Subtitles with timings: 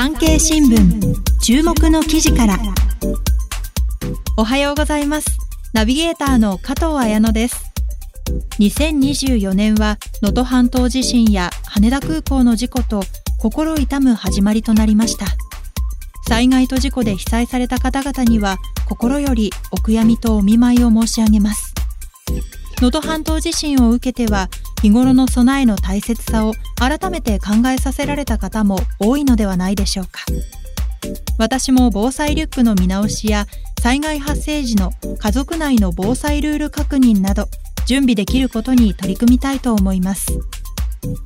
[0.00, 2.56] 産経新聞注目の記事から。
[4.36, 5.26] おはようございます。
[5.72, 7.56] ナビゲーターの加藤彩乃です。
[8.60, 13.02] 2024年は能登半島地震や羽田空港の事故と
[13.40, 15.26] 心痛む始まりとなりました。
[16.28, 18.56] 災害と事故で被災された方々には
[18.88, 21.74] 心よりお悔やみとお見舞いを申し上げます。
[22.80, 24.48] 能登半島地震を受けては
[24.82, 30.20] 日頃の備えの大切さを改めて考えさせられた方も多いのではないでしょうか。
[31.38, 33.46] 私も防災リュックの見直しや
[33.80, 37.46] 災害発生時の家族内の防災ルール確認など
[37.86, 40.26] 準備できることに取り組みたいと思います。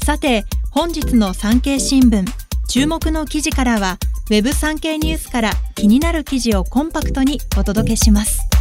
[0.05, 2.25] さて本日の産経新聞
[2.69, 3.98] 注目の記事からは
[4.31, 8.52] Web 産経ニュースから気になる記事をコンパクトにお届けします。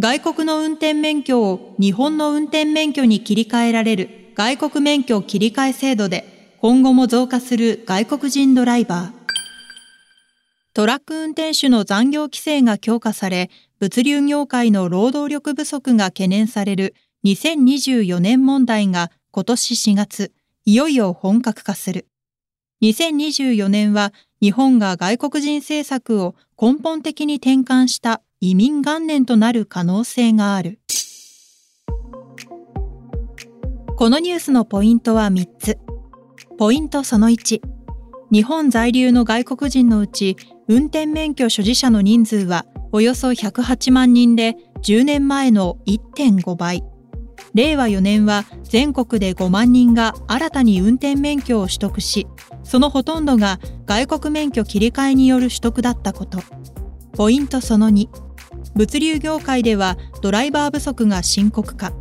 [0.00, 9.18] 外国の運転免許を日本の運転免許に切り替えられる外国免許切り替え制度で今後も増加する外国人ドライバー。
[10.72, 13.50] トラック運転手の残業規制が強化され、
[13.80, 16.94] 物流業界の労働力不足が懸念される
[17.24, 20.32] 2024年問題が今年4月、
[20.64, 22.06] いよいよ本格化する。
[22.82, 30.78] 2024年は日本が外国人政策を根本的に転換した移民元年となる可能性がある。
[33.96, 35.76] このニュースのポイントは3つ。
[36.56, 37.60] ポイントその1。
[38.30, 40.36] 日本在留の外国人のうち、
[40.68, 46.84] 運転免許所持者の人数はおよそ108万人で10年前の1.5倍。
[47.54, 52.28] 令和4年は全国で5万人が新たに運転免許を取得し、
[52.62, 56.38] そのほとんどが外国免許切り替えによる取得だったこと。
[57.14, 58.27] ポイントその2。
[58.74, 61.92] 物流業界ではドライバー不足が深刻化。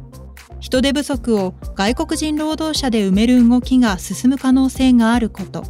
[0.59, 5.63] 人手不足を外国人労働者で埋める動きが進む可能性があること。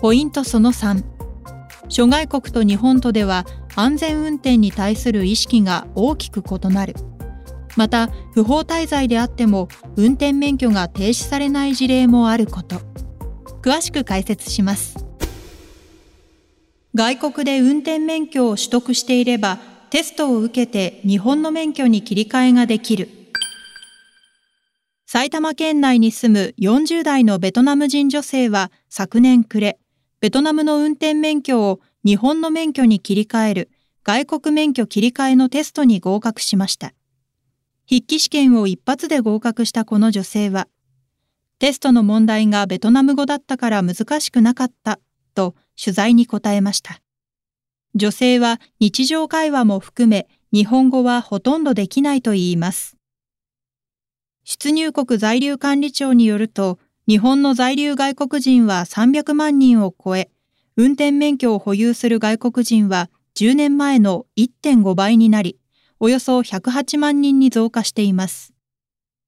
[0.00, 1.04] ポイントその3。
[1.88, 6.94] 諸外国と日本とでは安全運転に対する意識が大きく異なる。
[7.76, 12.80] また、不法滞在であっても運転免許が停止されない事例もあること。
[13.62, 15.04] 詳しく解説します。
[16.94, 19.58] 外国で運転免許を取得していれば、
[19.90, 23.08] テストを受けて日本の免許に切り替えができる。
[25.04, 29.80] 埼玉県内に住む40代のベトナム人女性は昨年暮れ、
[30.20, 33.70] ベトナムの運転免許を日本の免許に切り替える
[34.04, 36.92] 外国免許切り替えのテストに合格しました。
[37.88, 40.68] 筆記試験を一発で合格したこの女性は、
[41.58, 45.00] テストの問題がベトナム語だったから難しくなかった
[45.34, 47.00] と取材に答えました。
[47.94, 52.96] 女性は日常会話も含め日本語はほとんどできないと言います。
[54.44, 60.30] 出入国在留管理庁によると、日本の在留外国人は300万人を超え、
[60.76, 65.58] 運転免許を保有する外国人は10年前の1.5倍になり、
[65.98, 68.54] およそ108万人に増加しています。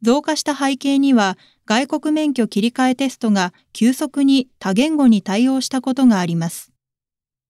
[0.02, 6.72] 増加した背景には、外国免許切り替えテストが急速に多言語に対応したことがあります。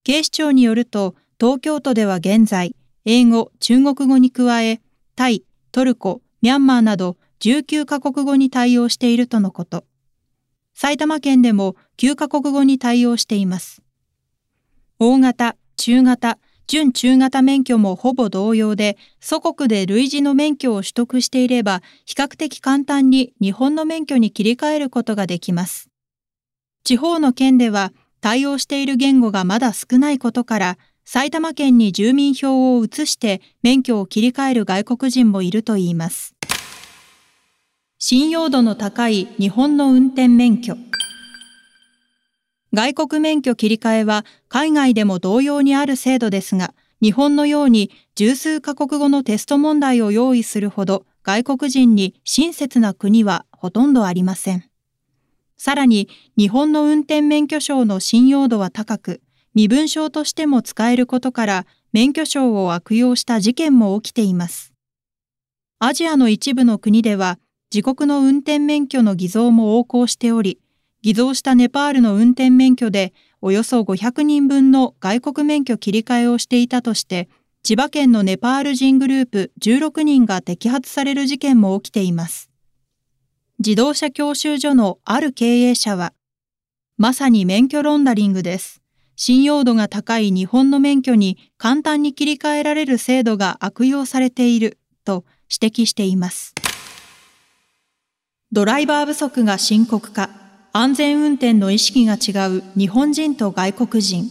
[0.04, 2.74] 警視庁によると、東京都では現在、
[3.04, 4.80] 英語、中国語に加え、
[5.14, 9.84] タイ、トルコ、ミャンマーなど19カ国語に対応しているとのこと。
[10.74, 13.80] 埼玉県でも9カ国語に対応しています。
[14.98, 25.90] 大型、中型、準中型免許もほぼ同様で、祖国で類似の免許を取得していれば、比較的簡単に日本の免許に切り替えることができます。
[26.84, 27.92] 地方の県では
[28.22, 36.36] 対応している言語がまだ少ないことから、埼玉県に住民票を移して免許を切り替える外国人もいるといいます。
[37.98, 40.76] 信用度の高い日本の運転免許。
[42.72, 54.71] 外国免許切り替えは海外でも同様にある制度ですが、日本のように十数カ国語のテスト問題を用意するほど外国人に親切な国はほとんどありません。
[55.64, 59.20] さらに日本の運転免許証の信用度は高く、
[59.54, 64.74] 身分証としても使えることから免許証を悪用した事件も起きています。
[65.78, 67.38] アジアの一部の国では
[67.72, 70.58] 自国の運転免許の偽造も横行しており、
[71.00, 77.28] 偽造したネパールの運転免許でおよそ500人分の外国免許切り替えをしていたとして、
[77.62, 82.51] 千葉県のネパール人グループ16人が摘発される事件も起きています。
[83.64, 86.14] 自動車教習所のある経営者は、
[86.96, 88.82] まさに免許ロンダリングです。
[89.14, 96.54] 信用度が高い日本の免許に簡単に切り替えられる制度が悪用されていると指摘しています。
[98.50, 100.30] ドライバー不足が深刻化。
[100.72, 104.28] 安全運転の意識が違う日本人と外国人。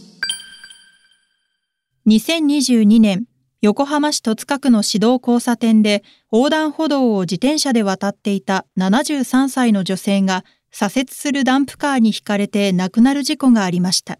[2.06, 3.24] 2022年、
[3.62, 14.18] 横浜市戸塚区の市道交差点で横断歩道を自転車で渡っていた73歳の女性が左折するダンプカーにひかれて亡くなる事故がありました。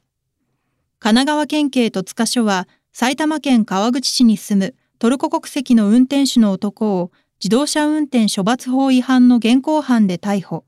[1.00, 7.10] 神奈川県警戸塚署は埼玉県川口市に住むトルコ国籍の運転手の男を
[7.42, 10.64] 自動車運転処罰法違反の現行犯で逮捕。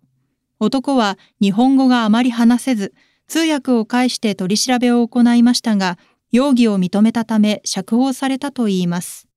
[0.59, 2.93] 男は日本語があまり話せず、
[3.29, 5.97] 通訳を介して取り調べを行いましたが、
[6.35, 9.29] 容疑を認めたため釈放されたといいます。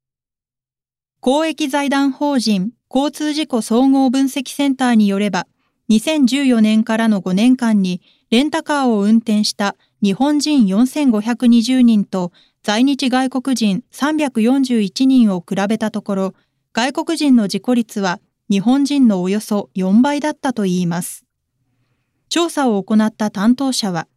[1.20, 5.46] 公益財団法人交通事故総合分析センターによれば、
[5.92, 8.02] 2014年からの5年間に
[8.32, 12.32] レンタカーを運転した日本人4520人と
[12.64, 16.34] 在日外国人341人を比べたところ、
[16.74, 21.26] 外国人の事故率は日本人のおよそ4倍だったといいます。
[22.28, 24.08] 調査を行った担当者は、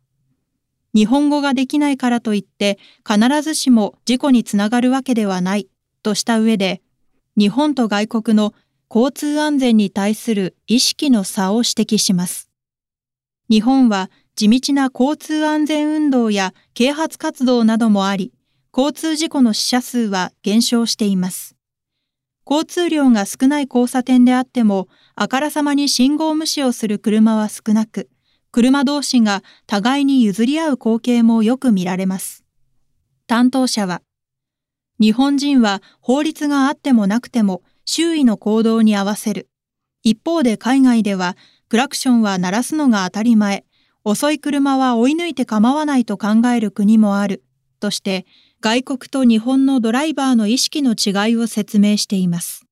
[0.94, 2.78] 日本語ができないからといって
[3.08, 5.68] 必ずしも事故につながるわけではない
[6.02, 6.82] とした上で、
[7.36, 8.54] 日本と外国の
[8.92, 12.50] 交通安全に対する意識の差を指摘します。
[13.48, 18.32] 日本は地道な交通安全運動や啓発活動などもあり、
[18.76, 21.56] 交通事故の死者数は減少しています。
[22.48, 28.08] 交通量が少ない交差点であっても、あからさまに信号無視をする車は少なく、
[28.52, 32.44] 車同士が互いに譲り合う光景もよく見られます。
[33.26, 34.02] 担当者は、
[34.98, 39.48] 日本人は法律があってもなくても周囲の行動に合わせる。
[40.02, 41.36] 一方で海外では
[41.68, 43.64] クラクションは鳴らすのが当たり前、
[44.02, 47.44] 遅い車は追い抜いて構わないと考える国もある、
[47.78, 48.26] として
[48.60, 52.66] 外国と日本のドライバーの意識の違いを説明しています。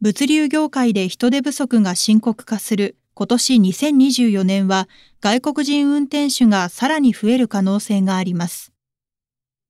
[0.00, 4.88] 物流業界で人手不足が深刻化する今年2024年は
[5.20, 8.72] 外国人運転手がさらに増える可能性があります。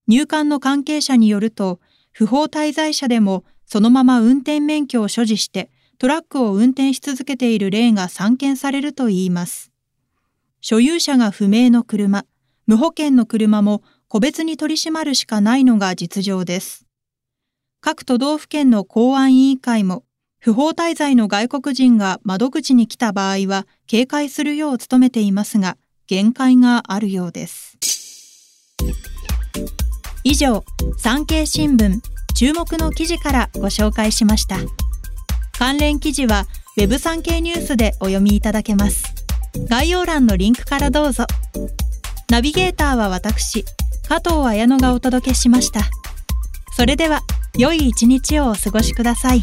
[0.07, 1.81] 入管の関係者によると、
[2.13, 9.73] 不法滞在者でもそのまま運転免許を所持してトラックを運転し続けている例が散見されるといいます。
[10.61, 12.25] 所有者が不明の車、
[12.67, 16.87] 無保険の車も個別に取り締まるしかないのが実情です。
[17.81, 20.05] 各都道府県の公安委員会も
[20.45, 25.77] 不法滞在の外国人が窓口に来た場合は警戒するよう努めていますが、
[26.09, 27.79] 限界があるようです。
[30.25, 30.65] 以上、
[30.99, 32.01] 産経新聞
[32.35, 34.57] 注目の記事からご紹介しました。
[35.57, 36.47] 関連記事は
[36.77, 39.05] Web 産経ニュースでお読みいただけます。
[39.69, 41.25] 概要欄のリンクからどうぞ。
[42.31, 43.65] ナビゲーターは私、
[44.09, 45.83] 加藤綾乃がお届けしました。
[46.77, 47.21] それでは、
[47.57, 49.43] 良い一日をお過ごしください。